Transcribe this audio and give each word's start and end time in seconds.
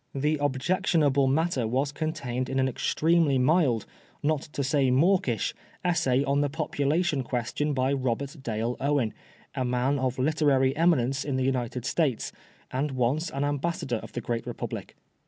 The 0.15 0.39
objection 0.41 1.03
able 1.03 1.27
matter 1.27 1.67
was 1.67 1.91
contained 1.91 2.49
in 2.49 2.57
an 2.59 2.67
extremely 2.67 3.37
mild, 3.37 3.85
not 4.23 4.41
to 4.53 4.63
say 4.63 4.89
mawkish, 4.89 5.53
essay 5.85 6.23
on 6.23 6.41
the 6.41 6.49
population 6.49 7.21
question 7.21 7.75
by 7.75 7.93
Robert 7.93 8.37
Dale 8.41 8.75
Owen, 8.79 9.13
a 9.53 9.63
man 9.63 9.99
of 9.99 10.17
literary 10.17 10.75
eminence 10.75 11.23
in 11.23 11.35
the 11.35 11.43
United 11.45 11.85
States, 11.85 12.31
and 12.71 12.89
once 12.89 13.29
an 13.29 13.43
ambassador 13.43 13.97
of 13.97 14.13
the 14.13 14.21
great 14.21 14.47
Republic. 14.47 14.95